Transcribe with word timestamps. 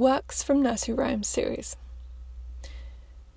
Works 0.00 0.42
from 0.42 0.62
Nursery 0.62 0.94
Rhymes 0.94 1.28
series. 1.28 1.76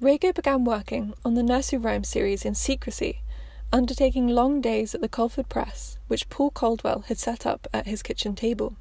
Rego 0.01 0.33
began 0.33 0.63
working 0.63 1.13
on 1.25 1.33
the 1.33 1.43
Nursery 1.43 1.77
Rhymes 1.77 2.07
series 2.07 2.45
in 2.45 2.55
secrecy, 2.55 3.19
undertaking 3.73 4.29
long 4.29 4.61
days 4.61 4.95
at 4.95 5.01
the 5.01 5.09
Culford 5.09 5.49
Press, 5.49 5.97
which 6.07 6.29
Paul 6.29 6.51
Coldwell 6.51 7.01
had 7.07 7.19
set 7.19 7.45
up 7.45 7.67
at 7.73 7.85
his 7.85 8.01
kitchen 8.01 8.33
table. 8.33 8.77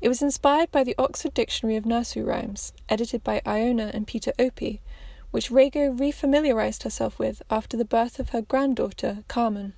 It 0.00 0.08
was 0.08 0.22
inspired 0.22 0.70
by 0.70 0.84
the 0.84 0.94
Oxford 0.98 1.34
Dictionary 1.34 1.74
of 1.74 1.84
Nursery 1.84 2.22
Rhymes, 2.22 2.72
edited 2.88 3.24
by 3.24 3.42
Iona 3.44 3.90
and 3.92 4.06
Peter 4.06 4.32
Opie, 4.38 4.80
which 5.32 5.50
Rego 5.50 5.92
refamiliarized 5.98 6.84
herself 6.84 7.18
with 7.18 7.42
after 7.50 7.76
the 7.76 7.84
birth 7.84 8.20
of 8.20 8.28
her 8.28 8.40
granddaughter, 8.40 9.24
Carmen. 9.26 9.72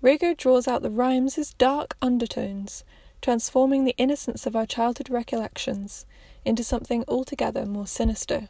Rego 0.00 0.36
draws 0.36 0.68
out 0.68 0.82
the 0.82 0.88
rhymes' 0.88 1.52
dark 1.58 1.96
undertones 2.00 2.84
transforming 3.22 3.84
the 3.84 3.94
innocence 3.96 4.46
of 4.46 4.56
our 4.56 4.66
childhood 4.66 5.08
recollections 5.08 6.04
into 6.44 6.64
something 6.64 7.04
altogether 7.06 7.64
more 7.64 7.86
sinister. 7.86 8.48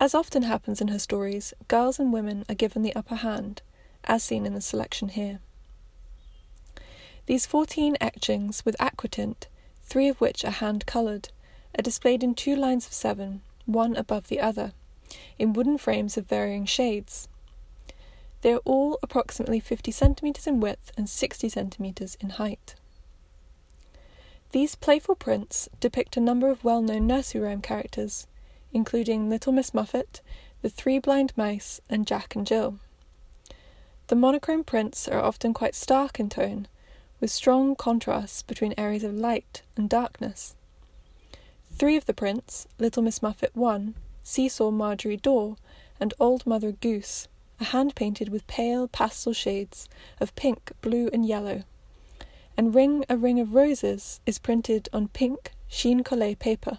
As 0.00 0.14
often 0.14 0.42
happens 0.42 0.80
in 0.80 0.88
her 0.88 0.98
stories, 0.98 1.54
girls 1.68 2.00
and 2.00 2.12
women 2.12 2.44
are 2.48 2.56
given 2.56 2.82
the 2.82 2.94
upper 2.96 3.14
hand, 3.14 3.62
as 4.02 4.24
seen 4.24 4.44
in 4.44 4.54
the 4.54 4.60
selection 4.60 5.08
here. 5.08 5.38
These 7.26 7.46
14 7.46 7.96
etchings 8.00 8.64
with 8.64 8.76
aquatint, 8.78 9.46
three 9.84 10.08
of 10.08 10.20
which 10.20 10.44
are 10.44 10.50
hand 10.50 10.84
coloured, 10.84 11.28
are 11.78 11.82
displayed 11.82 12.22
in 12.22 12.34
two 12.34 12.56
lines 12.56 12.86
of 12.86 12.92
seven, 12.92 13.42
one 13.64 13.96
above 13.96 14.26
the 14.26 14.40
other, 14.40 14.72
in 15.38 15.52
wooden 15.52 15.78
frames 15.78 16.16
of 16.16 16.26
varying 16.26 16.66
shades. 16.66 17.28
They 18.42 18.52
are 18.52 18.60
all 18.64 18.98
approximately 19.02 19.60
50 19.60 19.90
centimetres 19.92 20.46
in 20.46 20.60
width 20.60 20.92
and 20.98 21.08
60 21.08 21.48
centimetres 21.48 22.16
in 22.20 22.30
height. 22.30 22.74
These 24.54 24.76
playful 24.76 25.16
prints 25.16 25.68
depict 25.80 26.16
a 26.16 26.20
number 26.20 26.48
of 26.48 26.62
well 26.62 26.80
known 26.80 27.08
nursery 27.08 27.40
rhyme 27.40 27.60
characters, 27.60 28.28
including 28.72 29.28
Little 29.28 29.52
Miss 29.52 29.74
Muffet, 29.74 30.20
the 30.62 30.68
Three 30.70 31.00
Blind 31.00 31.32
Mice, 31.36 31.80
and 31.90 32.06
Jack 32.06 32.36
and 32.36 32.46
Jill. 32.46 32.78
The 34.06 34.14
monochrome 34.14 34.62
prints 34.62 35.08
are 35.08 35.20
often 35.20 35.54
quite 35.54 35.74
stark 35.74 36.20
in 36.20 36.28
tone, 36.28 36.68
with 37.18 37.32
strong 37.32 37.74
contrasts 37.74 38.42
between 38.42 38.74
areas 38.78 39.02
of 39.02 39.16
light 39.16 39.62
and 39.76 39.90
darkness. 39.90 40.54
Three 41.72 41.96
of 41.96 42.06
the 42.06 42.14
prints, 42.14 42.68
Little 42.78 43.02
Miss 43.02 43.20
Muffet 43.20 43.56
1, 43.56 43.96
Seesaw 44.22 44.70
Margery 44.70 45.16
Daw, 45.16 45.56
and 45.98 46.14
Old 46.20 46.46
Mother 46.46 46.70
Goose, 46.70 47.26
are 47.60 47.64
hand 47.64 47.96
painted 47.96 48.28
with 48.28 48.46
pale 48.46 48.86
pastel 48.86 49.32
shades 49.32 49.88
of 50.20 50.32
pink, 50.36 50.70
blue, 50.80 51.10
and 51.12 51.26
yellow 51.26 51.64
and 52.56 52.74
Ring 52.74 53.04
a 53.08 53.16
Ring 53.16 53.40
of 53.40 53.54
Roses 53.54 54.20
is 54.26 54.38
printed 54.38 54.88
on 54.92 55.08
pink 55.08 55.52
chine 55.68 56.04
collé 56.04 56.38
paper. 56.38 56.78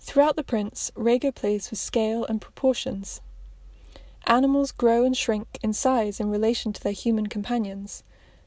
Throughout 0.00 0.36
the 0.36 0.44
prints, 0.44 0.90
Rego 0.96 1.34
plays 1.34 1.70
with 1.70 1.78
scale 1.78 2.24
and 2.24 2.40
proportions. 2.40 3.20
Animals 4.26 4.72
grow 4.72 5.04
and 5.04 5.16
shrink 5.16 5.58
in 5.62 5.72
size 5.72 6.20
in 6.20 6.30
relation 6.30 6.72
to 6.72 6.82
their 6.82 6.92
human 6.92 7.28
companions, 7.28 8.02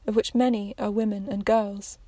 of 0.06 0.16
which 0.16 0.34
many 0.34 0.74
are 0.78 0.90
women 0.90 1.28
and 1.30 1.44
girls. 1.44 1.98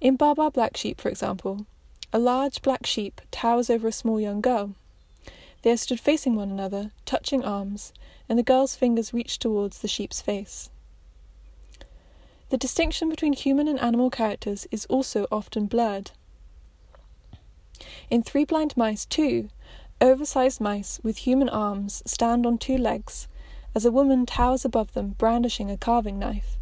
In 0.00 0.16
Baa 0.16 0.34
Black 0.50 0.76
Sheep, 0.76 1.00
for 1.00 1.08
example, 1.08 1.66
a 2.12 2.18
large 2.18 2.62
black 2.62 2.86
sheep 2.86 3.20
towers 3.30 3.70
over 3.70 3.88
a 3.88 3.92
small 3.92 4.20
young 4.20 4.40
girl. 4.40 4.74
They 5.62 5.70
are 5.70 5.76
stood 5.76 6.00
facing 6.00 6.34
one 6.34 6.50
another, 6.50 6.90
touching 7.04 7.44
arms, 7.44 7.92
and 8.28 8.38
the 8.38 8.42
girl's 8.42 8.74
fingers 8.74 9.12
reach 9.12 9.38
towards 9.38 9.78
the 9.78 9.88
sheep's 9.88 10.20
face. 10.20 10.70
The 12.50 12.58
distinction 12.58 13.08
between 13.08 13.32
human 13.32 13.68
and 13.68 13.78
animal 13.78 14.10
characters 14.10 14.66
is 14.72 14.84
also 14.86 15.28
often 15.30 15.66
blurred. 15.66 16.10
In 18.10 18.24
Three 18.24 18.44
Blind 18.44 18.76
Mice, 18.76 19.04
too, 19.04 19.50
oversized 20.00 20.60
mice 20.60 20.98
with 21.04 21.18
human 21.18 21.48
arms 21.48 22.02
stand 22.04 22.44
on 22.44 22.58
two 22.58 22.76
legs 22.76 23.28
as 23.72 23.84
a 23.84 23.92
woman 23.92 24.26
towers 24.26 24.64
above 24.64 24.94
them 24.94 25.14
brandishing 25.16 25.70
a 25.70 25.76
carving 25.76 26.18
knife. 26.18 26.56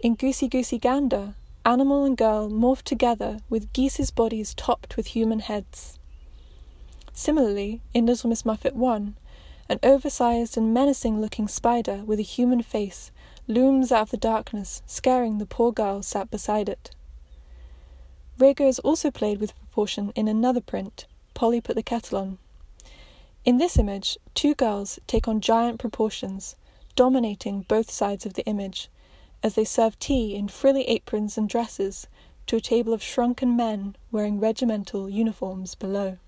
In 0.00 0.14
Goosey 0.14 0.48
Goosey 0.48 0.78
Gander, 0.78 1.34
animal 1.66 2.06
and 2.06 2.16
girl 2.16 2.48
morph 2.48 2.80
together 2.80 3.40
with 3.50 3.70
geese's 3.74 4.10
bodies 4.10 4.54
topped 4.54 4.96
with 4.96 5.08
human 5.08 5.40
heads. 5.40 5.98
Similarly, 7.12 7.82
in 7.92 8.06
Little 8.06 8.30
Miss 8.30 8.46
Muffet 8.46 8.74
1, 8.74 9.14
an 9.70 9.78
oversized 9.84 10.56
and 10.56 10.74
menacing 10.74 11.20
looking 11.20 11.46
spider 11.46 12.02
with 12.04 12.18
a 12.18 12.22
human 12.22 12.60
face 12.60 13.12
looms 13.46 13.92
out 13.92 14.02
of 14.02 14.10
the 14.10 14.16
darkness, 14.16 14.82
scaring 14.84 15.38
the 15.38 15.46
poor 15.46 15.70
girl 15.70 16.02
sat 16.02 16.28
beside 16.28 16.68
it. 16.68 16.90
Rego 18.36 18.66
has 18.66 18.80
also 18.80 19.12
played 19.12 19.40
with 19.40 19.56
proportion 19.56 20.12
in 20.16 20.26
another 20.26 20.60
print, 20.60 21.06
Polly 21.34 21.60
Put 21.60 21.76
the 21.76 21.84
Kettle 21.84 22.18
On. 22.18 22.38
In 23.44 23.58
this 23.58 23.78
image, 23.78 24.18
two 24.34 24.56
girls 24.56 24.98
take 25.06 25.28
on 25.28 25.40
giant 25.40 25.78
proportions, 25.78 26.56
dominating 26.96 27.62
both 27.68 27.92
sides 27.92 28.26
of 28.26 28.34
the 28.34 28.44
image, 28.46 28.88
as 29.40 29.54
they 29.54 29.64
serve 29.64 29.96
tea 30.00 30.34
in 30.34 30.48
frilly 30.48 30.82
aprons 30.88 31.38
and 31.38 31.48
dresses 31.48 32.08
to 32.48 32.56
a 32.56 32.60
table 32.60 32.92
of 32.92 33.04
shrunken 33.04 33.56
men 33.56 33.94
wearing 34.10 34.40
regimental 34.40 35.08
uniforms 35.08 35.76
below. 35.76 36.18